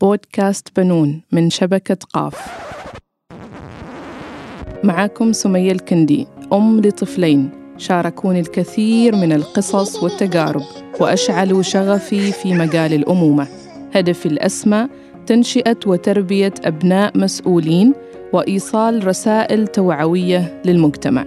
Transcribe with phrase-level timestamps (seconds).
[0.00, 2.46] بودكاست بنون من شبكة قاف.
[4.84, 10.62] معكم سمية الكندي أم لطفلين شاركوني الكثير من القصص والتجارب
[11.00, 13.48] وأشعلوا شغفي في مجال الأمومة.
[13.94, 14.88] هدفي الأسمى
[15.26, 17.94] تنشئة وتربية أبناء مسؤولين
[18.32, 21.24] وإيصال رسائل توعوية للمجتمع.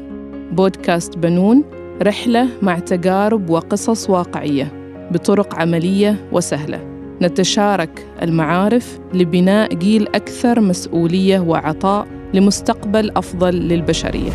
[0.52, 1.64] بودكاست بنون
[2.02, 4.72] رحلة مع تجارب وقصص واقعية
[5.12, 7.00] بطرق عملية وسهلة.
[7.22, 14.32] نتشارك المعارف لبناء جيل أكثر مسؤولية وعطاء لمستقبل أفضل للبشرية.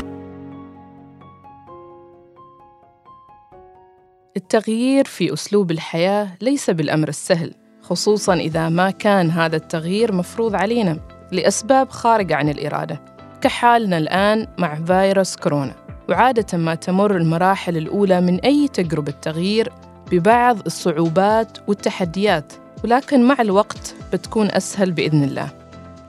[4.37, 11.01] التغيير في أسلوب الحياة ليس بالأمر السهل، خصوصاً إذا ما كان هذا التغيير مفروض علينا
[11.33, 13.03] لأسباب خارجة عن الإرادة،
[13.41, 15.75] كحالنا الآن مع فيروس كورونا.
[16.09, 19.73] وعادة ما تمر المراحل الأولى من أي تجربة تغيير
[20.13, 22.53] ببعض الصعوبات والتحديات
[22.85, 25.49] ولكن مع الوقت بتكون أسهل بإذن الله.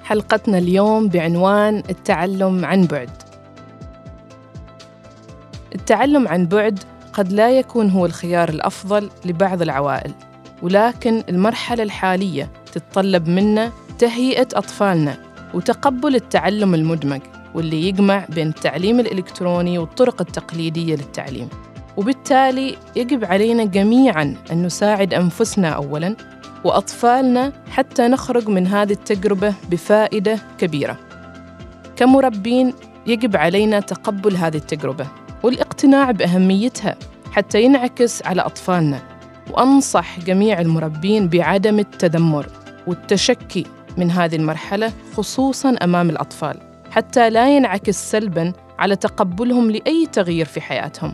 [0.04, 3.10] حلقتنا اليوم بعنوان التعلم عن بعد.
[5.76, 6.80] التعلم عن بعد
[7.14, 10.12] قد لا يكون هو الخيار الأفضل لبعض العوائل
[10.62, 15.18] ولكن المرحلة الحالية تتطلب منا تهيئة أطفالنا
[15.54, 17.22] وتقبل التعلم المدمج
[17.56, 21.50] واللي يجمع بين التعليم الإلكتروني والطرق التقليدية للتعليم.
[21.98, 26.16] وبالتالي يجب علينا جميعاً أن نساعد أنفسنا أولاً
[26.68, 30.98] وأطفالنا حتى نخرج من هذه التجربة بفائدة كبيرة.
[31.96, 32.74] كمربين
[33.08, 35.08] يجب علينا تقبل هذه التجربة
[35.44, 36.96] والاقتناع بأهميتها
[37.32, 39.00] حتى ينعكس على أطفالنا.
[39.52, 42.48] وأنصح جميع المربين بعدم التذمر
[42.88, 43.66] والتشكي
[43.98, 46.58] من هذه المرحلة خصوصاً أمام الأطفال
[46.92, 51.14] حتى لا ينعكس سلباً على تقبلهم لأي تغيير في حياتهم.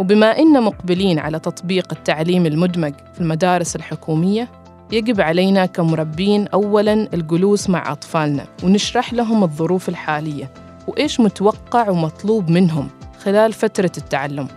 [0.00, 4.48] وبما إن مقبلين على تطبيق التعليم المدمج في المدارس الحكومية
[4.92, 10.50] يجب علينا كمربين أولاً الجلوس مع أطفالنا ونشرح لهم الظروف الحالية
[10.86, 12.88] وإيش متوقع ومطلوب منهم
[13.24, 14.48] خلال فترة التعلم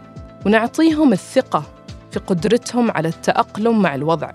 [0.46, 1.64] ونعطيهم الثقة
[2.12, 4.32] في قدرتهم على التأقلم مع الوضع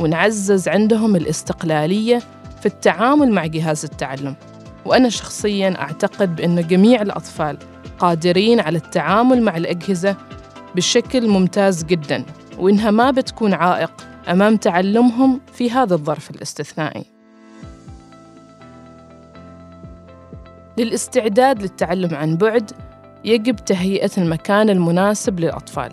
[0.00, 2.22] ونعزز عندهم الاستقلالية
[2.60, 4.34] في التعامل مع جهاز التعلم.
[4.84, 7.58] وأنا شخصياً أعتقد بأن جميع الأطفال
[7.98, 10.16] قادرين على التعامل مع الأجهزة
[10.76, 12.24] بشكل ممتاز جدا
[12.58, 13.92] وإنها ما بتكون عائق
[14.28, 17.04] أمام تعلمهم في هذا الظرف الاستثنائي.
[20.78, 22.70] للاستعداد للتعلم عن بعد
[23.24, 25.92] يجب تهيئة المكان المناسب للأطفال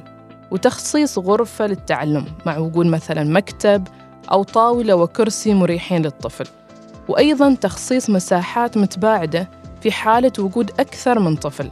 [0.51, 3.88] وتخصيص غرفة للتعلم مع وجود مثلا مكتب
[4.31, 6.46] أو طاولة وكرسي مريحين للطفل
[7.07, 9.50] وأيضا تخصيص مساحات متباعدة
[9.81, 11.72] في حالة وجود أكثر من طفل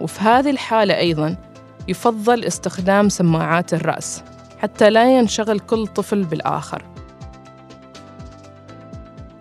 [0.00, 1.36] وفي هذه الحالة أيضا
[1.88, 4.22] يفضل استخدام سماعات الرأس
[4.58, 6.82] حتى لا ينشغل كل طفل بالآخر.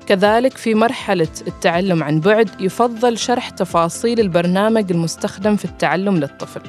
[0.07, 6.61] كذلك في مرحلة التعلم عن بعد يفضل شرح تفاصيل البرنامج المستخدم في التعلم للطفل.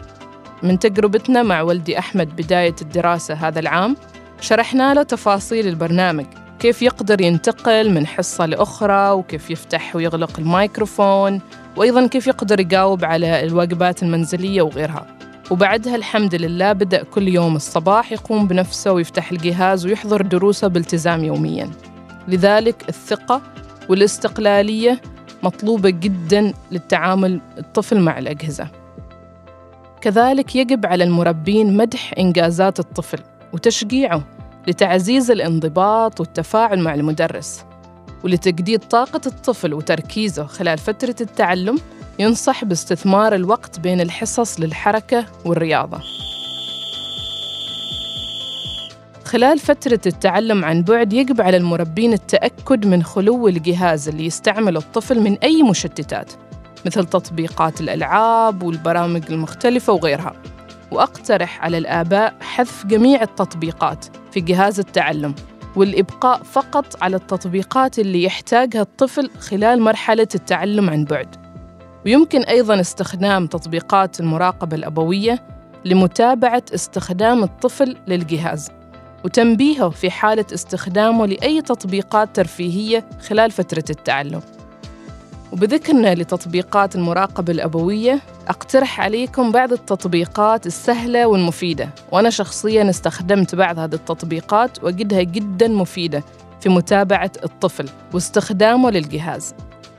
[0.63, 3.97] من تجربتنا مع ولدي أحمد بداية الدراسة هذا العام
[4.41, 6.27] شرحنا له تفاصيل البرنامج
[6.59, 11.41] كيف يقدر ينتقل من حصة لأخرى وكيف يفتح ويغلق الميكروفون
[11.77, 15.07] وأيضا كيف يقدر يجاوب على الواجبات المنزلية وغيرها.
[15.51, 21.71] وبعدها الحمد لله بدأ كل يوم الصباح يقوم بنفسه ويفتح الجهاز ويحضر دروسه بالتزام يومياً.
[22.29, 23.43] لذلك الثقة
[23.89, 25.01] والاستقلالية
[25.43, 28.69] مطلوبة جداً للتعامل الطفل مع الأجهزة.
[30.01, 33.19] كذلك يجب على المربين مدح إنجازات الطفل
[33.53, 34.23] وتشجيعه
[34.69, 37.65] لتعزيز الانضباط والتفاعل مع المدرس.
[38.25, 41.79] ولتجديد طاقة الطفل وتركيزه خلال فترة التعلم
[42.19, 46.01] ينصح باستثمار الوقت بين الحصص للحركة والرياضة.
[49.25, 55.21] خلال فترة التعلم عن بعد يجب على المربين التأكد من خلو الجهاز اللي يستعمل الطفل
[55.21, 56.33] من أي مشتتات
[56.87, 60.33] مثل تطبيقات الألعاب والبرامج المختلفة وغيرها
[60.91, 65.35] وأقترح على الآباء حذف جميع التطبيقات في جهاز التعلم
[65.77, 71.37] والإبقاء فقط على التطبيقات اللي يحتاجها الطفل خلال مرحلة التعلم عن بعد.
[72.07, 75.43] ويمكن أيضاً استخدام تطبيقات المراقبة الأبوية
[75.85, 78.71] لمتابعة استخدام الطفل للجهاز
[79.25, 84.41] وتنبيهه في حالة استخدامه لأي تطبيقات ترفيهية خلال فترة التعلم.
[85.53, 91.89] وبذكرنا لتطبيقات المراقبة الأبوية أقترح عليكم بعض التطبيقات السهلة والمفيدة.
[92.13, 96.25] وأنا شخصياً استخدمت بعض هذه التطبيقات وجدتها جداً مفيدة
[96.61, 99.55] في متابعة الطفل واستخدامه للجهاز.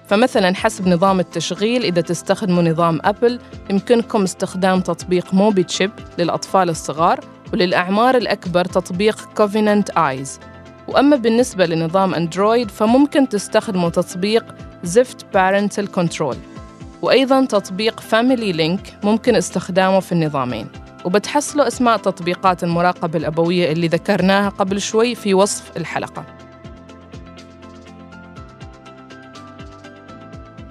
[0.08, 3.40] فمثلا حسب نظام التشغيل إذا تستخدموا نظام Apple
[3.70, 7.20] يمكنكم استخدام تطبيق Mobicip للأطفال الصغار
[7.54, 10.40] وللأعمار الأكبر تطبيق Covenant Eyes
[10.88, 14.46] وأما بالنسبة لنظام أندرويد فممكن تستخدموا تطبيق
[14.84, 16.36] زفت Parental Control.
[17.02, 20.68] وأيضاً تطبيق Family Link ممكن استخدامه في النظامين.
[21.06, 26.26] وبتحصلوا أسماء تطبيقات المراقبة الأبوية اللي ذكرناها قبل شوي في وصف الحلقة.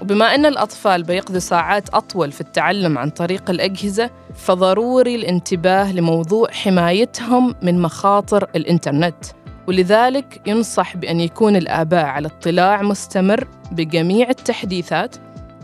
[0.00, 7.54] وبما أن الأطفال بيقضوا ساعات أطول في التعلم عن طريق الأجهزة فضروري الانتباه لموضوع حمايتهم
[7.62, 9.24] من مخاطر الإنترنت.
[9.66, 15.16] ولذلك ينصح بأن يكون الآباء على اطلاع مستمر بجميع التحديثات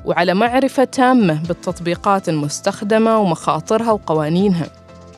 [0.05, 4.67] وعلى معرفة تامة بالتطبيقات المستخدمة ومخاطرها وقوانينها.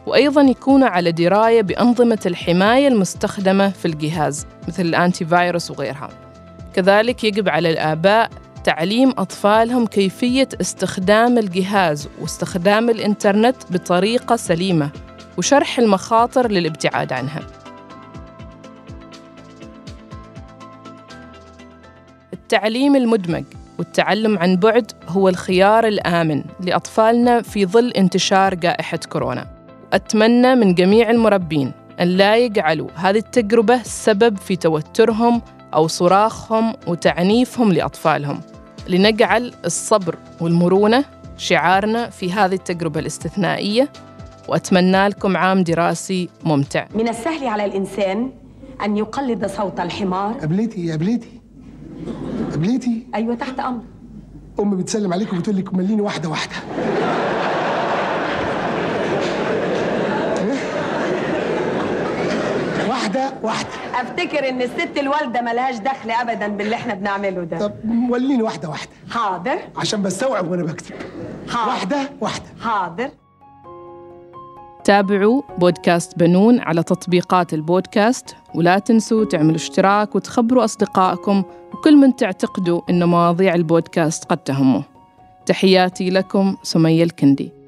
[0.07, 6.09] وأيضاً يكونوا على دراية بأنظمة الحماية المستخدمة في الجهاز مثل الأنتي فيروس وغيرها.
[6.75, 8.31] كذلك يجب على الآباء
[8.65, 14.91] تعليم أطفالهم كيفية استخدام الجهاز واستخدام الإنترنت بطريقة سليمة
[15.39, 17.41] وشرح المخاطر للابتعاد عنها.
[22.33, 23.45] التعليم المدمج
[23.79, 29.47] والتعلم عن بعد هو الخيار الآمن لأطفالنا في ظل انتشار جائحة كورونا.
[29.93, 35.43] أتمنى من جميع المربين أن لا يجعلوا هذه التجربة سبب في توترهم
[35.75, 38.41] أو صراخهم وتعنيفهم لأطفالهم.
[38.89, 41.05] لنجعل الصبر والمرونة
[41.37, 43.89] شعارنا في هذه التجربة الاستثنائية
[44.49, 46.87] وأتمنى لكم عام دراسي ممتع.
[46.95, 48.31] من السهل على الإنسان
[48.85, 50.33] أن يقلد صوت الحمار.
[50.33, 51.40] قبلتي يا قبلتي
[52.61, 53.83] قبلتي؟ أيوة تحت أمر.
[54.61, 56.57] أمي بتسلم عليك وبتقول لك مليني واحدة واحدة.
[60.39, 60.59] إيه؟
[62.89, 63.69] واحدة واحدة.
[63.95, 67.59] أفتكر إن الست الوالدة ملهاش دخل أبدا باللي إحنا بنعمله ده.
[67.59, 67.73] طب
[68.11, 68.91] وليني واحدة واحدة.
[69.11, 69.59] حاضر.
[69.77, 70.95] عشان بستوعب وأنا بكتب.
[71.49, 71.69] حاضر.
[71.69, 72.45] واحدة واحدة.
[72.61, 73.11] حاضر.
[74.91, 81.43] تابعوا بودكاست بنون على تطبيقات البودكاست ولا تنسوا تعملوا اشتراك وتخبروا أصدقائكم
[81.73, 84.83] وكل من تعتقدوا أن مواضيع البودكاست قد تهمه.
[85.47, 87.60] تحياتي لكم سمية الكندي.